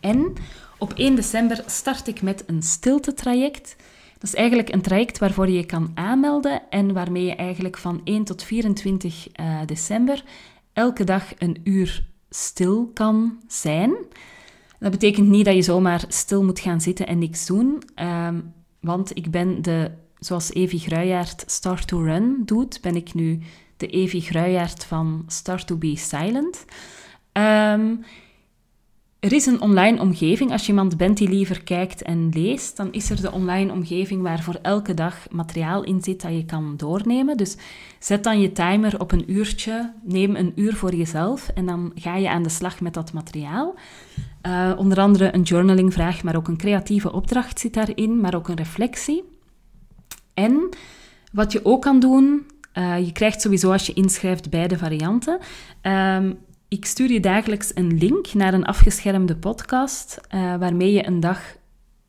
En 0.00 0.32
op 0.78 0.92
1 0.92 1.14
december 1.14 1.62
start 1.66 2.08
ik 2.08 2.22
met 2.22 2.44
een 2.46 2.62
stilte-traject. 2.62 3.76
Dat 4.12 4.28
is 4.28 4.34
eigenlijk 4.34 4.72
een 4.72 4.82
traject 4.82 5.18
waarvoor 5.18 5.46
je 5.46 5.56
je 5.56 5.66
kan 5.66 5.90
aanmelden 5.94 6.62
en 6.70 6.92
waarmee 6.92 7.24
je 7.24 7.34
eigenlijk 7.34 7.78
van 7.78 8.00
1 8.04 8.24
tot 8.24 8.42
24 8.42 9.26
uh, 9.40 9.60
eh, 9.60 9.66
december 9.66 10.24
elke 10.72 11.04
dag 11.04 11.32
een 11.38 11.60
uur 11.64 12.06
stil 12.30 12.90
kan 12.94 13.40
zijn. 13.46 13.94
Dat 14.78 14.90
betekent 14.90 15.28
niet 15.28 15.44
dat 15.44 15.54
je 15.54 15.62
zomaar 15.62 16.04
stil 16.08 16.44
moet 16.44 16.60
gaan 16.60 16.80
zitten 16.80 17.06
en 17.06 17.18
niks 17.18 17.46
doen, 17.46 17.82
um, 18.02 18.52
want 18.80 19.16
ik 19.16 19.30
ben 19.30 19.62
de, 19.62 19.90
zoals 20.18 20.52
Evie 20.52 20.80
Gruijaert 20.80 21.44
Start 21.46 21.86
to 21.86 22.02
Run 22.02 22.42
doet, 22.44 22.80
ben 22.80 22.96
ik 22.96 23.14
nu 23.14 23.38
de 23.80 23.86
Evie 23.86 24.20
Gruijaert 24.20 24.84
van 24.84 25.24
Start 25.26 25.66
to 25.66 25.76
Be 25.76 25.96
Silent. 25.96 26.64
Um, 27.32 28.04
er 29.20 29.32
is 29.32 29.46
een 29.46 29.60
online 29.60 30.00
omgeving. 30.00 30.52
Als 30.52 30.62
je 30.62 30.68
iemand 30.68 30.96
bent 30.96 31.16
die 31.16 31.28
liever 31.28 31.62
kijkt 31.62 32.02
en 32.02 32.28
leest, 32.28 32.76
dan 32.76 32.92
is 32.92 33.10
er 33.10 33.20
de 33.20 33.32
online 33.32 33.72
omgeving 33.72 34.22
waar 34.22 34.42
voor 34.42 34.58
elke 34.62 34.94
dag 34.94 35.26
materiaal 35.30 35.84
in 35.84 36.02
zit 36.02 36.22
dat 36.22 36.32
je 36.32 36.44
kan 36.44 36.74
doornemen. 36.76 37.36
Dus 37.36 37.56
zet 37.98 38.24
dan 38.24 38.40
je 38.40 38.52
timer 38.52 39.00
op 39.00 39.12
een 39.12 39.32
uurtje, 39.32 39.92
neem 40.02 40.36
een 40.36 40.52
uur 40.54 40.74
voor 40.74 40.94
jezelf 40.94 41.48
en 41.48 41.66
dan 41.66 41.92
ga 41.94 42.16
je 42.16 42.30
aan 42.30 42.42
de 42.42 42.48
slag 42.48 42.80
met 42.80 42.94
dat 42.94 43.12
materiaal. 43.12 43.74
Uh, 44.46 44.72
onder 44.76 45.00
andere 45.00 45.34
een 45.34 45.42
journalingvraag, 45.42 46.22
maar 46.22 46.36
ook 46.36 46.48
een 46.48 46.56
creatieve 46.56 47.12
opdracht 47.12 47.60
zit 47.60 47.74
daarin, 47.74 48.20
maar 48.20 48.34
ook 48.34 48.48
een 48.48 48.56
reflectie. 48.56 49.24
En 50.34 50.68
wat 51.32 51.52
je 51.52 51.64
ook 51.64 51.82
kan 51.82 52.00
doen, 52.00 52.46
uh, 52.74 53.04
je 53.04 53.12
krijgt 53.12 53.40
sowieso 53.40 53.72
als 53.72 53.86
je 53.86 53.92
inschrijft 53.92 54.50
beide 54.50 54.78
varianten. 54.78 55.38
Um, 55.82 56.38
ik 56.68 56.84
stuur 56.84 57.12
je 57.12 57.20
dagelijks 57.20 57.70
een 57.74 57.98
link 57.98 58.34
naar 58.34 58.54
een 58.54 58.64
afgeschermde 58.64 59.36
podcast 59.36 60.20
uh, 60.34 60.56
waarmee 60.56 60.92
je 60.92 61.06
een 61.06 61.20
dag, 61.20 61.40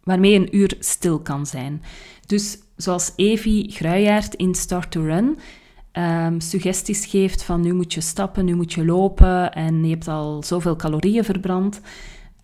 waarmee 0.04 0.36
een 0.36 0.56
uur 0.56 0.76
stil 0.80 1.20
kan 1.20 1.46
zijn. 1.46 1.82
Dus 2.26 2.58
zoals 2.76 3.14
Evie 3.16 3.72
Gruijaert 3.72 4.36
in 4.36 4.56
Start 4.56 4.92
to 4.92 5.04
Run 5.04 5.38
um, 5.94 6.40
suggesties 6.40 7.06
geeft 7.06 7.44
van 7.44 7.62
nu 7.62 7.74
moet 7.74 7.94
je 7.94 8.02
stappen, 8.02 8.46
nu 8.46 8.56
moet 8.56 8.74
je 8.74 8.86
lopen 8.86 9.54
en 9.54 9.84
je 9.84 9.90
hebt 9.90 10.08
al 10.08 10.44
zoveel 10.44 10.76
calorieën 10.76 11.24
verbrand. 11.24 11.82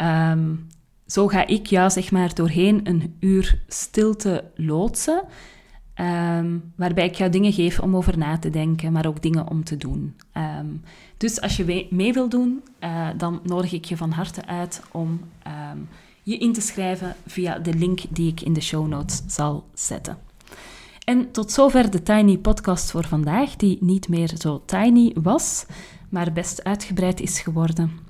Um, 0.02 0.68
zo 1.06 1.28
ga 1.28 1.48
ik 1.48 1.66
jou 1.66 1.90
zeg 1.90 2.12
maar 2.12 2.34
doorheen 2.34 2.80
een 2.84 3.16
uur 3.20 3.60
stilte 3.68 4.44
loodsen. 4.56 5.24
Um, 6.02 6.74
waarbij 6.76 7.06
ik 7.06 7.16
jou 7.16 7.32
dingen 7.32 7.54
geef 7.54 7.80
om 7.80 7.96
over 7.96 8.18
na 8.18 8.38
te 8.38 8.50
denken, 8.50 8.92
maar 8.92 9.06
ook 9.06 9.22
dingen 9.22 9.50
om 9.50 9.64
te 9.64 9.78
doen. 9.78 10.16
Um, 10.60 10.82
dus 11.18 11.42
als 11.42 11.58
je 11.58 11.88
mee 11.90 12.14
wil 12.14 12.30
doen, 12.30 12.64
uh, 12.80 13.08
dan 13.18 13.40
nodig 13.44 13.72
ik 13.72 13.86
je 13.86 13.98
van 13.98 14.12
harte 14.12 14.46
uit 14.46 14.84
om 14.92 15.20
um, 15.48 15.88
je 16.24 16.38
in 16.38 16.54
te 16.54 16.62
schrijven 16.62 17.16
via 17.28 17.60
de 17.60 17.74
link 17.74 18.00
die 18.10 18.32
ik 18.32 18.42
in 18.42 18.54
de 18.54 18.62
show 18.62 18.88
notes 18.88 19.22
zal 19.28 19.66
zetten. 19.74 20.18
En 21.04 21.32
tot 21.32 21.52
zover 21.52 21.92
de 21.92 22.04
Tiny 22.04 22.38
Podcast 22.38 22.92
voor 22.92 23.08
vandaag, 23.08 23.56
die 23.56 23.78
niet 23.82 24.08
meer 24.08 24.32
zo 24.38 24.62
tiny 24.66 25.16
was, 25.22 25.66
maar 26.10 26.34
best 26.34 26.64
uitgebreid 26.64 27.20
is 27.20 27.40
geworden. 27.40 28.07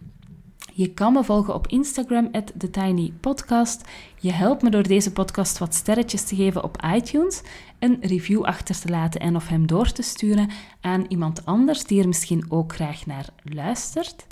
Je 0.78 0.94
kan 0.94 1.14
me 1.14 1.24
volgen 1.24 1.54
op 1.54 1.68
Instagram, 1.68 2.32
TheTinyPodcast. 2.32 3.88
Je 4.20 4.32
helpt 4.32 4.62
me 4.62 4.70
door 4.70 4.84
deze 4.84 5.12
podcast 5.12 5.58
wat 5.58 5.74
sterretjes 5.74 6.24
te 6.24 6.36
geven 6.36 6.64
op 6.64 6.84
iTunes, 6.96 7.42
een 7.80 7.98
review 8.02 8.44
achter 8.44 8.80
te 8.80 8.90
laten 8.90 9.22
en 9.22 9.36
of 9.36 9.48
hem 9.48 9.68
door 9.68 9.92
te 9.92 10.02
sturen 10.02 10.50
aan 10.82 11.06
iemand 11.08 11.46
anders 11.46 11.84
die 11.84 12.02
er 12.02 12.08
misschien 12.08 12.46
ook 12.50 12.74
graag 12.74 13.06
naar 13.06 13.30
luistert. 13.44 14.28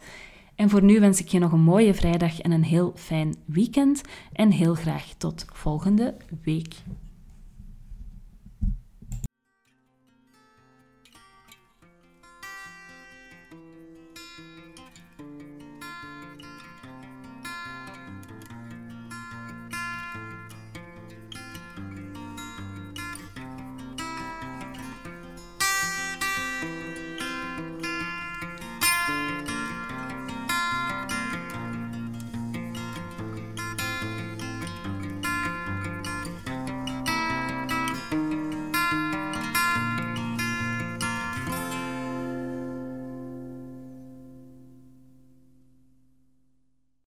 En 0.56 0.70
voor 0.70 0.84
nu 0.84 1.00
wens 1.00 1.20
ik 1.20 1.28
je 1.28 1.40
nog 1.40 1.52
een 1.52 1.64
mooie 1.64 1.94
vrijdag 1.94 2.42
en 2.42 2.52
een 2.52 2.64
heel 2.64 2.92
fijn 2.96 3.36
weekend. 3.46 4.02
En 4.34 4.52
heel 4.52 4.76
graag 4.76 5.14
tot 5.18 5.46
volgende 5.54 6.16
week. 6.44 6.76